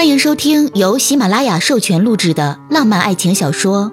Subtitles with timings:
[0.00, 3.92] 欢迎收听由喜马拉雅授权录制的浪漫爱情小说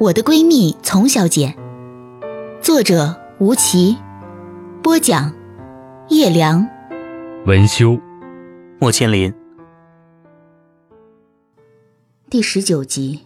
[0.00, 1.54] 我的闺蜜丛小姐》，
[2.60, 3.96] 作者吴奇，
[4.82, 5.32] 播讲
[6.08, 6.66] 叶良，
[7.46, 7.96] 文修，
[8.80, 9.32] 莫千林。
[12.28, 13.20] 第十九集，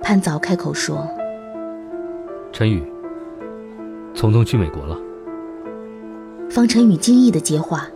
[0.00, 1.04] 潘早开口说
[2.54, 2.80] ：“陈宇，
[4.14, 4.96] 聪聪去美国了。”
[6.48, 7.90] 方晨宇惊异的接话。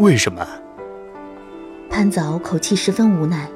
[0.00, 0.44] 为什么？
[1.88, 3.48] 潘早口气十分无奈。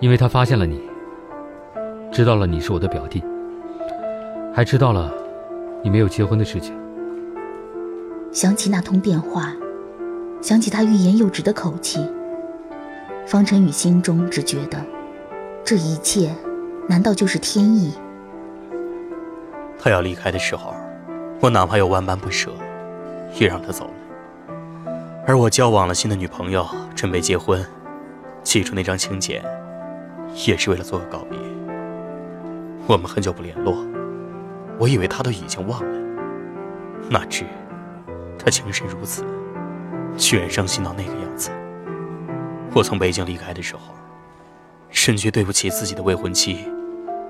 [0.00, 0.80] 因为他发现了你，
[2.10, 3.22] 知道了你是我的表弟，
[4.54, 5.12] 还知道了
[5.84, 6.74] 你没有结婚的事情。
[8.32, 9.52] 想起那通电话，
[10.40, 12.00] 想起他欲言又止的口气，
[13.26, 14.82] 方晨宇心中只觉得，
[15.62, 16.34] 这一切
[16.88, 17.92] 难道就是天意？
[19.78, 20.74] 他要离开的时候，
[21.40, 22.50] 我哪怕有万般不舍。
[23.38, 24.92] 也让他走了，
[25.26, 27.64] 而我交往了新的女朋友，准备结婚，
[28.42, 29.42] 寄出那张请柬，
[30.46, 31.38] 也是为了做个告别。
[32.86, 33.76] 我们很久不联络，
[34.78, 35.98] 我以为他都已经忘了，
[37.08, 37.44] 哪知
[38.38, 39.24] 他情深如此，
[40.16, 41.50] 居然伤心到那个样子。
[42.74, 43.94] 我从北京离开的时候，
[44.90, 46.64] 深觉对不起自己的未婚妻，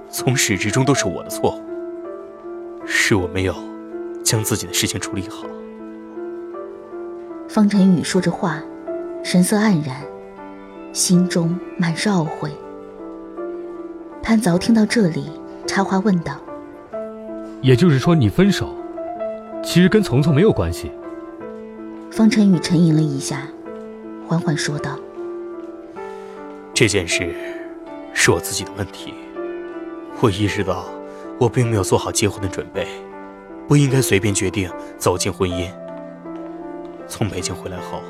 [0.08, 3.54] 从始至终都是我的错误，是我没有
[4.24, 5.44] 将自己的事情处理好。
[7.52, 8.62] 方晨宇说着话，
[9.24, 10.00] 神色黯然，
[10.92, 12.48] 心中满是懊悔。
[14.22, 15.32] 潘凿听到这里，
[15.66, 16.36] 插话问道
[17.60, 18.72] ：“也就是说，你分手，
[19.64, 20.92] 其实跟丛丛没有关系？”
[22.12, 23.48] 方晨宇沉吟了一下，
[24.28, 24.96] 缓缓说道
[26.72, 27.34] ：“这件事
[28.14, 29.12] 是我自己的问题。
[30.20, 30.84] 我意识到，
[31.36, 32.86] 我并没有做好结婚的准备，
[33.66, 35.68] 不应该随便决定走进婚姻。”
[37.10, 38.00] 从北京回来后，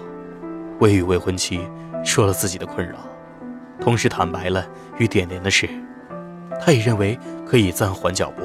[0.78, 1.66] 我与未婚妻
[2.04, 2.98] 说了自己的困扰，
[3.80, 4.64] 同时坦白了
[4.98, 5.66] 与点点的事。
[6.60, 8.42] 她也认为可以暂缓脚步，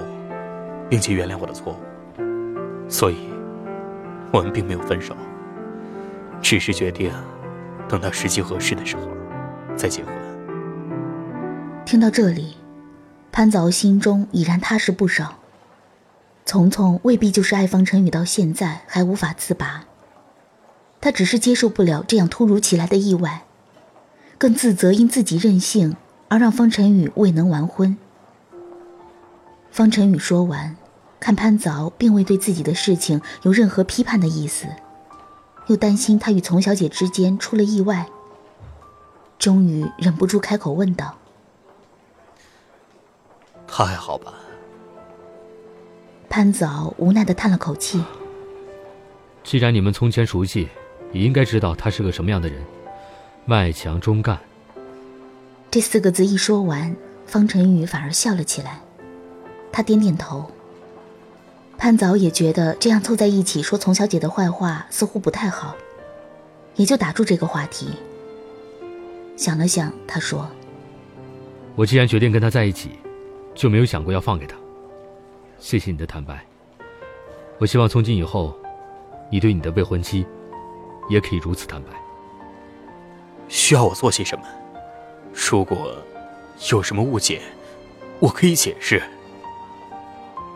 [0.90, 3.30] 并且原谅我的错误，所以，
[4.32, 5.14] 我们并没有分手，
[6.42, 7.12] 只是决定
[7.90, 9.04] 等到时机合适的时候
[9.76, 10.14] 再结婚。
[11.86, 12.56] 听到这里，
[13.30, 15.40] 潘凿心中已然踏实不少。
[16.46, 19.84] 丛丛未必就是爱方晨宇，到现在还无法自拔。
[21.02, 23.46] 他只是接受不了这样突如其来的意外，
[24.40, 25.96] 更自责因自己任性
[26.30, 27.96] 而让方晨宇未能完婚。
[29.72, 30.76] 方晨宇说完，
[31.20, 34.68] 看潘凿并未对自己的事情有任何批判的意思，
[35.68, 38.08] 又担心他与丛小姐之间出了意外，
[39.38, 41.18] 终于忍不住开口问道
[43.68, 44.34] ：“他还好吧？”
[46.28, 48.04] 潘凿无奈的叹了口气
[49.44, 50.68] ：“既然你们从前熟悉。”
[51.16, 52.62] 你应该知道他是个什么样的人，
[53.46, 54.38] 外强中干。
[55.72, 56.94] 这四个字一说完，
[57.26, 58.82] 方晨宇反而笑了起来。
[59.72, 60.52] 他点点头。
[61.78, 65.74] 潘早也觉得这样凑在一起说丛小姐的坏话似乎不太好，
[66.76, 67.88] 也就打住这个话题。
[69.38, 70.46] 想了想，他说
[71.78, 72.90] ：“我既然决定跟他在一起，
[73.54, 74.58] 就没有想过要放给他。
[75.60, 76.46] 谢谢你的坦白。
[77.58, 78.54] 我希望从今以后，
[79.32, 80.26] 你对你的未婚妻。”
[81.10, 81.90] 也可以如此坦白。
[83.48, 84.46] 需要我做些什么？
[85.34, 85.96] 如果
[86.72, 87.42] 有什么误解，
[88.20, 89.04] 我可以解释。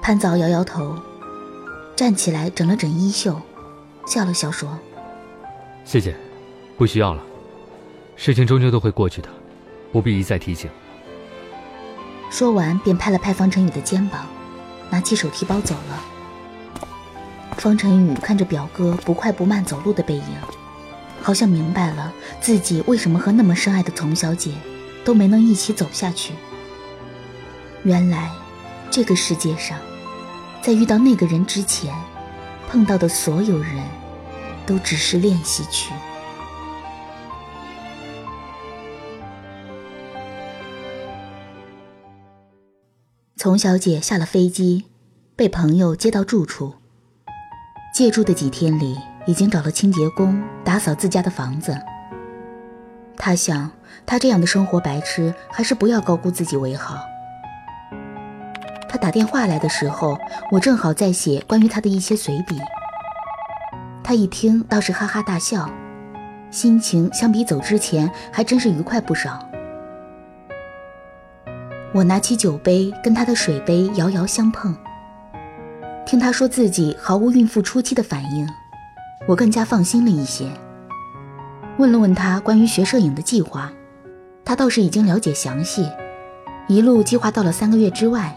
[0.01, 0.97] 潘早摇摇头，
[1.95, 3.39] 站起来整了整衣袖，
[4.07, 4.79] 笑了笑说
[5.85, 6.15] ：“谢谢，
[6.77, 7.21] 不需要了。
[8.15, 9.29] 事情终究都会过去的，
[9.91, 10.69] 不必一再提醒。”
[12.31, 14.25] 说完，便拍了拍方成宇的肩膀，
[14.89, 16.03] 拿起手提包走了。
[17.59, 20.23] 方晨宇看着表哥不快不慢走路的背影，
[21.21, 24.53] 好像明白了自己为什么和那么深爱的丛小姐
[25.03, 26.33] 都没能一起走下去。
[27.83, 28.31] 原来，
[28.89, 29.77] 这个世界上，
[30.61, 31.93] 在遇到那个人之前，
[32.69, 33.83] 碰到的所有人，
[34.65, 35.91] 都只是练习曲。
[43.35, 44.85] 丛小姐下了飞机，
[45.35, 46.78] 被朋友接到住处。
[47.99, 51.77] 借住的几天里，已经找了清洁工打扫自家的房子。
[53.17, 53.69] 他想，
[54.05, 56.95] 他这样的生活白痴，还是不要高估自己为好。
[58.87, 60.17] 他打电话来的时候，
[60.49, 62.57] 我正好在写关于他的一些随笔。
[64.01, 65.69] 他一听，倒是哈哈大笑，
[66.49, 69.45] 心情相比走之前还真是愉快不少。
[71.93, 74.73] 我拿起酒杯，跟他的水杯遥遥相碰。
[76.09, 78.49] 听他说自己毫无孕妇初期的反应，
[79.27, 80.49] 我更加放心了一些。
[81.77, 83.71] 问了问他关于学摄影的计划，
[84.43, 85.87] 他倒是已经了解详细，
[86.67, 88.35] 一路计划到了三个月之外。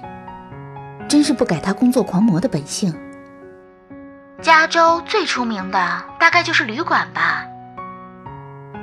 [1.09, 2.95] 真是不改他工作狂魔的本性。
[4.43, 7.47] 加州最出名的大概就是旅馆吧。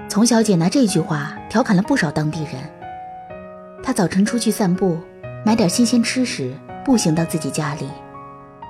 [0.10, 2.54] 丛小姐拿这句话调侃了不少当地人。
[3.84, 4.98] 她早晨出去散步，
[5.46, 6.52] 买点新鲜吃食，
[6.84, 7.88] 步行到自己家里，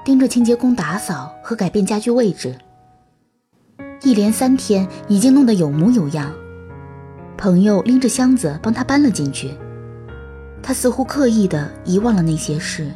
[0.03, 2.55] 盯着清洁工打扫和改变家具位置。
[4.01, 6.33] 一连三天，已经弄得有模有样。
[7.37, 9.51] 朋友拎着箱子帮他搬了进去。
[10.61, 12.91] 他似乎刻意的遗忘了那些事。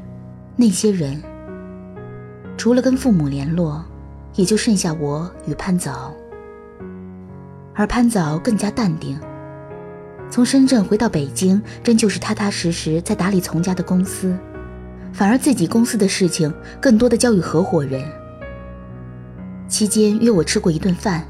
[0.55, 1.21] 那些人，
[2.57, 3.83] 除了跟父母联络，
[4.35, 6.13] 也就剩下我与潘早。
[7.73, 9.19] 而潘早更加淡定。
[10.29, 14.37] 从深圳回到北京，真就是踏踏实实在打理从家的公司，
[15.13, 18.03] 反而自己公司的事情更多的交与合伙人。
[19.69, 21.23] 期间约我吃过一顿饭，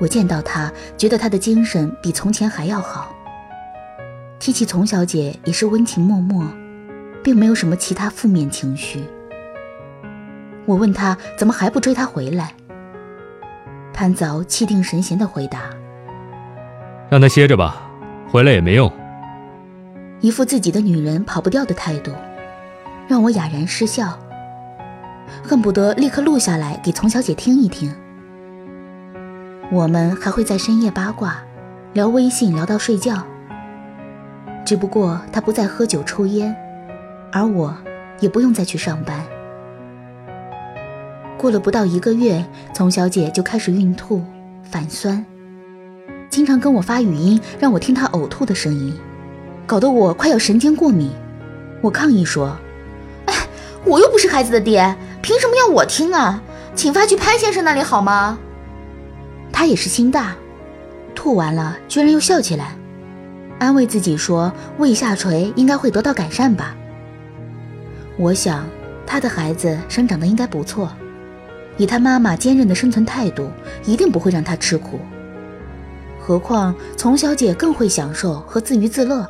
[0.00, 3.14] 我见到他，觉得他的精神比从前还要好。
[4.40, 6.44] 提起丛小姐，也是温情脉脉。
[7.26, 9.02] 并没有什么其他负面情绪。
[10.64, 12.54] 我问他怎么还不追她回来，
[13.92, 15.62] 潘早气定神闲的回答
[17.10, 17.90] ：“让她歇着吧，
[18.30, 18.88] 回来也没用。”
[20.22, 22.12] 一副自己的女人跑不掉的态度，
[23.08, 24.18] 让我哑然失笑，
[25.42, 27.94] 恨不得立刻录下来给丛小姐听一听。
[29.70, 31.38] 我们还会在深夜八卦，
[31.92, 33.22] 聊微信聊到睡觉。
[34.64, 36.54] 只不过他不再喝酒抽烟。
[37.32, 37.76] 而我，
[38.20, 39.20] 也不用再去上班。
[41.36, 44.24] 过了不到一个月，丛小姐就开始孕吐、
[44.62, 45.24] 反酸，
[46.30, 48.98] 经常跟我发语音，让我听她呕吐的声音，
[49.66, 51.10] 搞得我快要神经过敏。
[51.82, 52.56] 我抗议说：“，
[53.86, 56.42] 我又不是孩子的爹，凭什么要我听啊？
[56.74, 58.38] 请发去潘先生那里好吗？”
[59.52, 60.36] 他也是心大，
[61.14, 62.76] 吐完了居然又笑起来，
[63.58, 66.76] 安慰自己说：“胃下垂应该会得到改善吧。”
[68.18, 68.66] 我想，
[69.06, 70.90] 他的孩子生长得应该不错，
[71.76, 73.50] 以他妈妈坚韧的生存态度，
[73.84, 74.98] 一定不会让他吃苦。
[76.20, 79.26] 何况丛小姐更会享受和自娱自乐，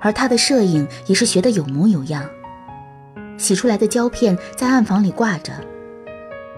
[0.00, 2.24] 而她的摄影也是学得有模有样，
[3.40, 5.52] 洗出来的胶片在暗房里挂着，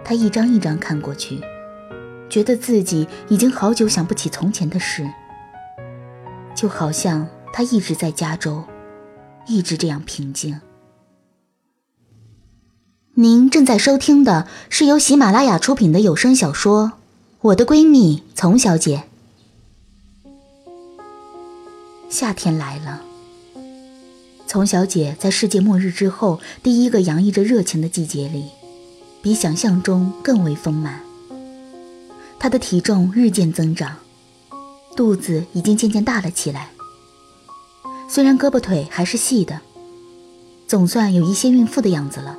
[0.05, 1.41] 他一张一张看过去，
[2.29, 5.09] 觉得自己已经好久想不起从前的事，
[6.57, 8.65] 就好像他一直在加州，
[9.47, 10.61] 一直这样平静。
[13.15, 16.87] 您正在收听的是由喜马拉雅出品的有声小说
[17.43, 19.05] 《我的闺蜜丛小姐》。
[22.09, 23.03] 夏天来了，
[24.53, 28.51] 丛小姐在世界末日之后第一个洋溢着热情的季节里，
[29.23, 31.01] 比想象中更为丰满。
[32.39, 33.97] 她的体重日渐增长，
[34.95, 36.69] 肚子已经渐渐大了起来。
[38.11, 39.59] 虽然胳膊腿还是细的，
[40.69, 42.37] 总算有一些孕妇的样子了。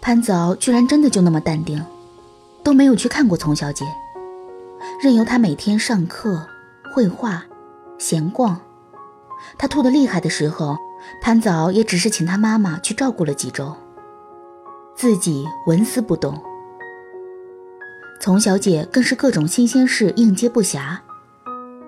[0.00, 1.80] 潘子敖居然真的就那么淡定，
[2.64, 3.84] 都没有去看过丛小姐，
[5.00, 6.44] 任由她每天上课、
[6.92, 7.46] 绘画、
[8.00, 8.60] 闲逛。
[9.62, 10.76] 她吐得厉害的时候，
[11.20, 13.72] 潘早也只是请她妈妈去照顾了几周，
[14.96, 16.36] 自己纹丝不动。
[18.20, 20.98] 丛小姐更是各种新鲜事应接不暇，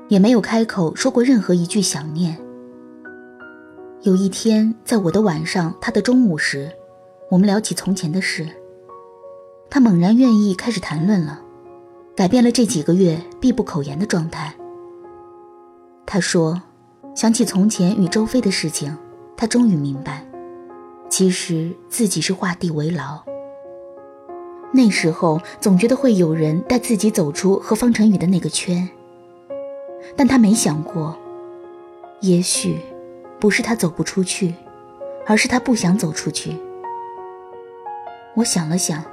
[0.07, 2.38] 也没有开口说过任何一句想念。
[4.02, 6.71] 有一天，在我的晚上，她的中午时。
[7.28, 8.47] 我们聊起从前的事，
[9.69, 11.40] 他猛然愿意开始谈论了，
[12.14, 14.54] 改变了这几个月闭不口言的状态。
[16.07, 16.62] 他说，
[17.14, 18.97] 想起从前与周飞的事情，
[19.37, 20.26] 他终于明白，
[21.09, 23.23] 其实自己是画地为牢。
[24.73, 28.88] 那时候总觉得会有人带自己走出和方晨宇的那个圈，
[30.16, 31.16] 但他没想过，
[32.21, 32.80] 也许
[33.38, 34.52] 不是他走不出去，
[35.25, 36.56] 而是他不想走出去。
[38.35, 39.04] 我想了想，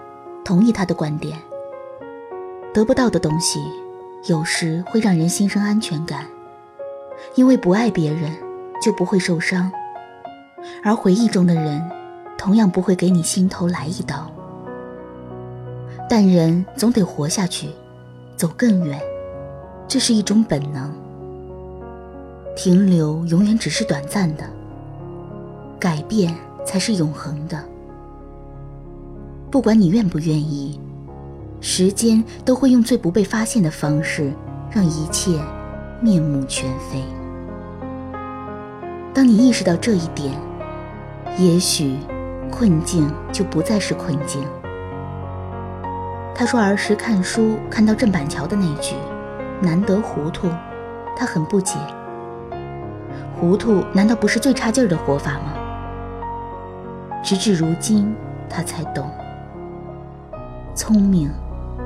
[0.44, 1.38] 同意他的观点。
[2.74, 3.60] 得不到的东西，
[4.28, 6.26] 有时会让人心生安全感，
[7.36, 8.32] 因为不爱别人，
[8.82, 9.72] 就不会受伤，
[10.84, 11.82] 而回忆中的人，
[12.38, 14.30] 同样不会给你心头来一刀。
[16.10, 17.70] 但人总得活下去，
[18.36, 19.00] 走更远，
[19.88, 20.92] 这是一种本能。
[22.54, 24.44] 停留永远只是短暂的，
[25.80, 26.36] 改变
[26.66, 27.64] 才是永恒的。
[29.50, 30.80] 不管你愿不愿意，
[31.62, 34.34] 时间都会用最不被发现的方式，
[34.70, 35.40] 让一切
[36.04, 37.04] 面目全非。
[39.14, 40.34] 当你意识到这一点，
[41.38, 41.96] 也许
[42.50, 44.44] 困境就不再是困境。
[46.34, 48.96] 他说儿时看书看到郑板桥的那句
[49.62, 50.50] “难得糊涂”，
[51.16, 51.78] 他很不解。
[53.40, 55.54] 糊涂难道不是最差劲儿的活法吗？
[57.24, 58.16] 直至如今，
[58.50, 59.08] 他才懂，
[60.74, 61.30] 聪明，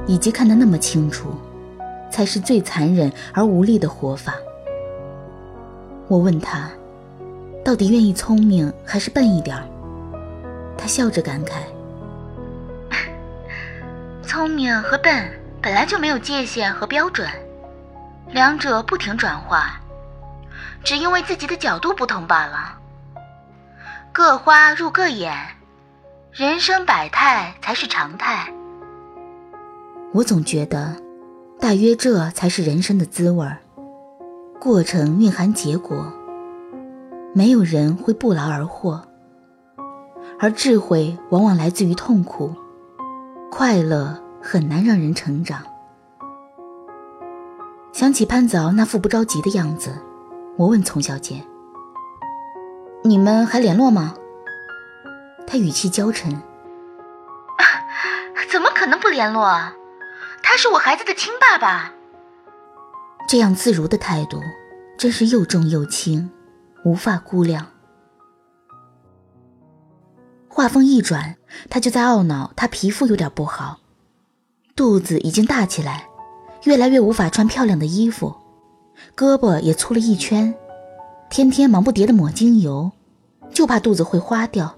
[0.08, 1.32] 以及看得那么清楚，
[2.16, 4.36] 才是最残忍而无力的活法。
[6.08, 6.70] 我问他，
[7.62, 9.68] 到底愿意聪明还是笨一点儿？
[10.78, 11.56] 他笑着感慨
[14.24, 15.30] ：“聪明和笨
[15.62, 17.28] 本来就没有界限和标准，
[18.32, 19.82] 两者不停转化。”
[20.86, 22.78] 只因为自己的角度不同罢了。
[24.14, 25.36] 各花入各眼，
[26.32, 28.48] 人生百态才是常态。
[30.14, 30.96] 我总觉得，
[31.66, 33.58] 大约这才是人生的滋味儿。
[34.60, 36.14] 过程蕴含结果，
[37.34, 39.02] 没有人会不劳而获。
[40.40, 42.54] 而智慧往往来自于痛苦，
[43.50, 45.64] 快乐很难让人成长。
[47.92, 49.90] 想起潘子敖那副不着急的样子。
[50.58, 51.44] 我问丛小姐
[53.04, 54.14] ：“你们还联络吗？”
[55.48, 56.30] 她语气娇嗔
[58.52, 59.74] ：“怎么可能不联络啊？
[60.48, 61.92] 他是我孩子的亲爸爸。”
[63.28, 64.40] 这样自如的态度，
[64.96, 66.30] 真是又重又轻，
[66.84, 67.66] 无法估量。
[70.48, 71.36] 话锋一转，
[71.70, 73.80] 他就在懊恼他皮肤有点不好，
[74.76, 76.08] 肚子已经大起来，
[76.64, 78.36] 越来越无法穿漂亮的衣服。
[79.18, 80.54] 胳膊也粗了一圈，
[81.30, 82.92] 天天忙不迭的抹精油，
[83.52, 84.78] 就怕肚子会花掉。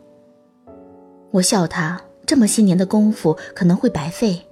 [1.32, 4.47] 我笑他这么些年的功夫可能会白费，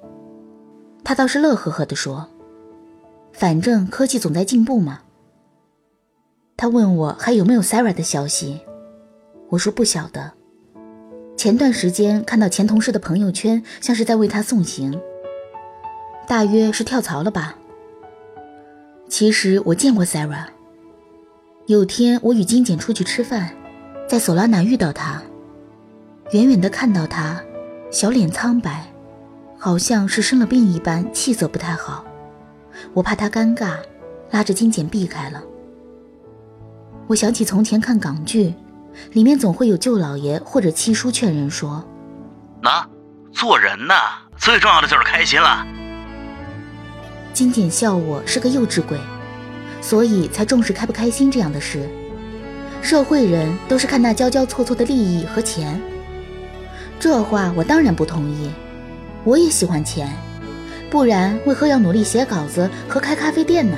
[1.06, 2.28] 他倒是乐呵呵地说
[3.32, 5.02] ：“反正科技总在进步嘛。”
[6.58, 8.60] 他问我还有没有 Sarah 的消息，
[9.50, 10.32] 我说不晓得。
[11.38, 15.00] 前段时间看到前同事的朋友圈，像是在为他送行，
[16.28, 17.56] 大约是跳槽了吧。
[19.08, 20.48] 其实我见过 Sarah。
[21.68, 23.56] 有天我与金简出去吃饭，
[24.08, 25.22] 在索拉纳遇到她，
[26.32, 27.44] 远远的看到她，
[27.92, 28.92] 小脸苍白，
[29.66, 32.06] 好像是生了病一般，气色不太好。
[32.94, 33.78] 我怕他尴尬，
[34.30, 35.42] 拉着金简避开了。
[37.08, 38.54] 我想起从前看港剧，
[39.14, 41.84] 里面总会有舅老爷或者七叔劝人说
[42.62, 42.88] ：“那
[43.32, 43.96] 做人呐，
[44.38, 45.66] 最重要的就是开心了。”
[47.34, 49.00] 金简笑我是个幼稚鬼，
[49.82, 51.90] 所以才重视开不开心这样的事。
[52.84, 55.82] 社会人都是看那交交错错的利益和钱。
[57.00, 58.52] 这话我当然不同意，
[59.26, 60.08] 我也喜欢钱，
[60.90, 63.76] 不然为何要努力写稿子和开咖啡店呢？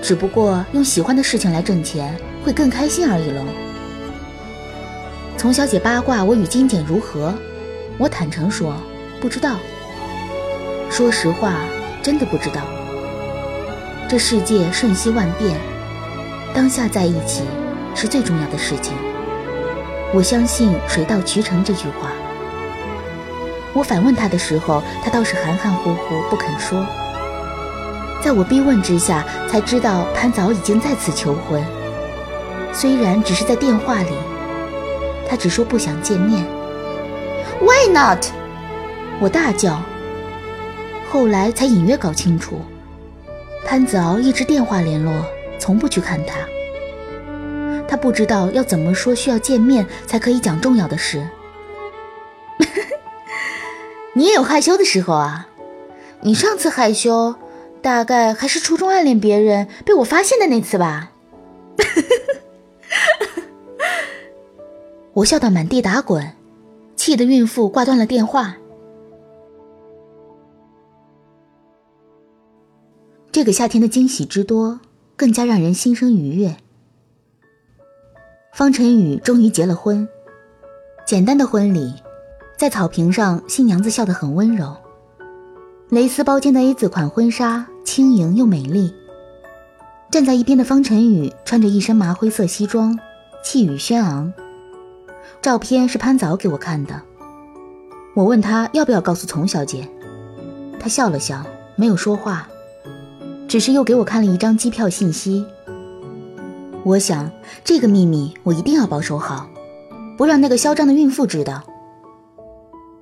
[0.00, 3.44] 只不过用喜欢的事情来挣钱会更开心而已喽。
[5.36, 7.34] 从小姐八卦我与金简如何，
[7.98, 8.74] 我坦诚说
[9.20, 9.56] 不知道。
[10.88, 11.56] 说实话。
[12.02, 12.62] 真的不知道，
[14.08, 15.56] 这世界瞬息万变，
[16.52, 17.44] 当下在一起
[17.94, 18.92] 是最重要的事情。
[20.12, 22.10] 我相信“水到渠成”这句话。
[23.74, 26.86] 我反问他的时候，他倒是含含糊糊不肯说。
[28.22, 31.62] 在我逼问之下，才知道潘早已经再次求婚，
[32.72, 34.12] 虽然只是在电话里，
[35.28, 36.44] 他只说不想见面。
[37.60, 38.24] Why not？
[39.20, 39.80] 我大叫。
[41.10, 42.60] 后来才隐约搞清楚，
[43.66, 45.12] 潘子敖一直电话联络，
[45.58, 46.34] 从不去看他。
[47.88, 51.26] 他不知道要怎么说，需要见面才可以讲重要的事。
[54.14, 55.48] 你也有害羞的时候啊！
[56.20, 57.34] 你上次害羞，
[57.80, 61.10] 大概还是初中暗恋别人被我发现的那次吧？
[65.14, 66.32] 我笑到满地打滚，
[66.94, 68.56] 气得孕妇挂断了电话。
[73.30, 74.80] 这个夏天的惊喜之多，
[75.16, 76.56] 更加让人心生愉悦。
[78.52, 80.06] 方晨宇终于结了婚，
[81.06, 81.94] 简单的婚礼，
[82.62, 84.76] 在草坪上，新娘子笑得很温柔。
[85.88, 88.94] 蕾丝包间的 A 字款婚纱，轻盈又美丽。
[90.12, 92.96] 站在一边的方晨宇穿着一身麻灰色西装，
[93.42, 94.32] 气宇轩昂。
[95.40, 97.02] 照片是潘早给我看的，
[98.14, 99.88] 我问他要不要告诉丛小姐，
[100.78, 102.46] 他笑了笑，没有说话。
[103.48, 105.44] 只是又给我看了一张机票信息。
[106.84, 107.28] 我想
[107.64, 109.50] 这个秘密我一定要保守好，
[110.16, 111.64] 不让那个嚣张的孕妇知道。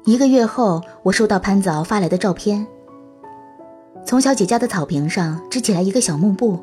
[0.06, 2.66] 一个月后，我收到潘子敖发来的照片。
[4.06, 6.58] 从小姐家的草坪上支起来一个小幕布，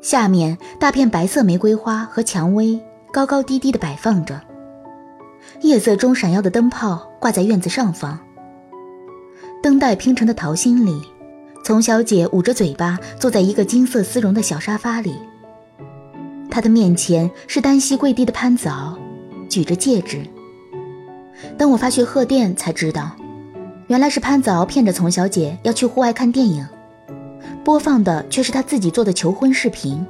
[0.00, 2.80] 下面大片白色玫瑰花和蔷薇
[3.12, 4.40] 高高低低的摆放着，
[5.60, 8.18] 夜色中闪耀的灯泡挂在院子上方。
[9.62, 11.02] 灯带拼成的桃心里，
[11.62, 15.14] 丛小姐捂着嘴巴坐在一个金色丝绒的小沙发里。
[16.50, 18.96] 她的面前是单膝跪地的潘子敖，
[19.46, 20.22] 举着戒指。
[21.56, 23.10] 等我发去贺电，才知道，
[23.86, 26.66] 原来是潘子敖骗着丛小姐要去户外看电影，
[27.64, 30.04] 播放的却是他自己做的求婚视频。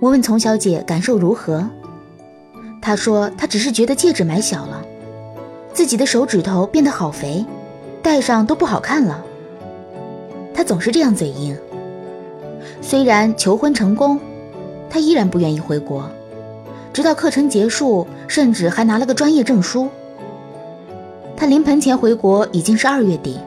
[0.00, 1.68] 我问丛小姐感受如何，
[2.80, 4.82] 她说她只是觉得戒指买小了，
[5.72, 7.44] 自己的手指头变得好肥，
[8.02, 9.24] 戴上都不好看了。
[10.54, 11.56] 她总是这样嘴硬。
[12.80, 14.20] 虽然求婚成功，
[14.88, 16.08] 她依然不愿意回国，
[16.92, 19.88] 直到课程结束，甚至还拿了个专业证书。
[21.36, 23.38] 她临盆前回国已经是二月底，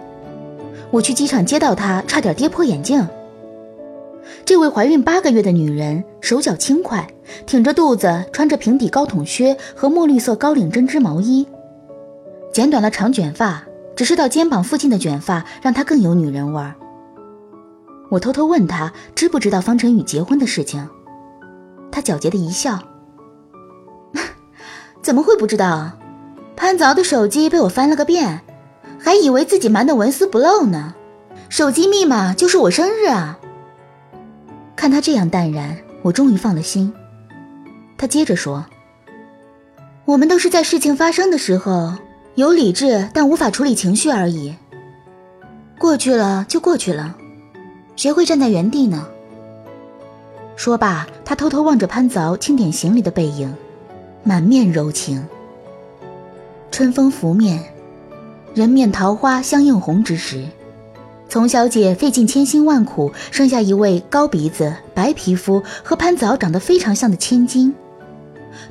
[0.90, 3.06] 我去机场接到她，差点跌破眼镜。
[4.46, 7.06] 这位怀孕八个月的女人手脚轻快，
[7.46, 11.46] 挺着肚子，穿着平底高筒靴和墨绿色高领针织毛衣，
[12.54, 13.64] 剪短了长卷发，
[13.96, 16.76] 只是到肩膀附近的卷发让她更有女人味儿。
[18.10, 20.88] 我偷偷问她知不知道方晨宇结婚的事情，
[21.92, 22.80] 她狡黠的一笑
[25.02, 25.92] ：“怎么会不知道？
[26.56, 28.42] 潘凿的手机被我翻了个遍，
[29.00, 30.94] 还以为自己瞒得纹丝不漏呢。
[31.50, 33.40] 手机密码就是我生日啊。”
[34.76, 36.94] 看他这样淡然，我终于放了心。
[37.98, 38.66] 他接着说
[40.06, 41.94] ：“我们都是在事情发生的时候
[42.36, 44.56] 有理智，但无法处理情绪而已。
[45.80, 47.16] 过去了就过去了，
[47.96, 49.08] 谁会站在原地呢？”
[50.56, 53.56] 说罢，他偷偷望着潘凿清点行李的背影，
[54.24, 55.26] 满面柔情。
[56.70, 57.64] 春风拂面，
[58.54, 60.46] 人面桃花相映红之时。
[61.28, 67.74] 丛小姐费尽千辛万苦，生下一位高鼻子、白皮肤和潘子敖长得非常像的千金。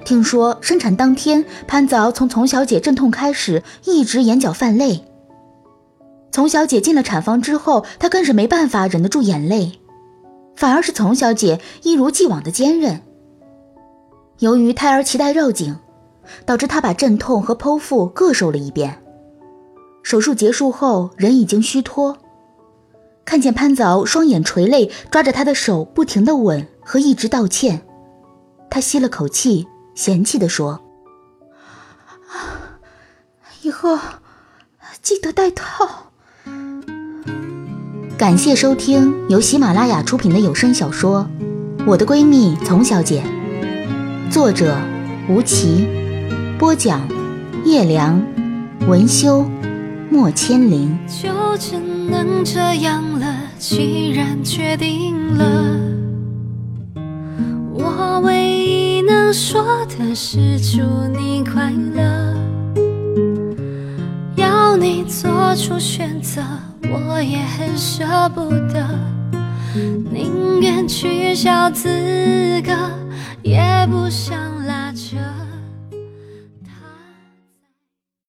[0.04, 5.04] 听说生产当天，潘子敖从丛小姐阵痛开始，一直眼角泛泪。
[6.30, 9.80] 丛小姐进了产房之后，她更是没办法忍得住眼泪，
[10.54, 13.00] 反而是丛小姐一如既往的坚韧。
[14.40, 15.76] 由于胎儿脐带绕颈，
[16.46, 19.02] 导致她把阵痛和剖腹各受了一遍。
[20.02, 22.16] 手术结束后，人已经虚脱。
[23.26, 27.82] 看见潘早双眼垂泪，抓着他的手不停的吻和一直道歉，
[28.70, 30.80] 他吸了口气，嫌弃的说
[33.60, 33.98] ：“以后
[35.02, 36.06] 记得戴套。”
[38.16, 41.28] 感谢收听由喜马拉雅出品的有声小说
[41.86, 43.22] 《我的闺蜜丛小姐》，
[44.30, 44.76] 作者
[45.28, 45.88] 吴奇，
[46.56, 47.00] 播讲
[47.64, 48.22] 叶良，
[48.86, 49.44] 文修
[50.08, 50.96] 莫千灵。
[51.08, 53.26] 就只能这样了，
[53.58, 55.80] 既然决定了，
[57.74, 60.80] 我唯一能说的是祝
[61.18, 62.36] 你快乐。
[64.36, 66.40] 要你做出选择，
[66.84, 68.88] 我也很舍不得，
[70.12, 71.88] 宁愿取消资
[72.64, 72.72] 格，
[73.42, 74.89] 也不想来。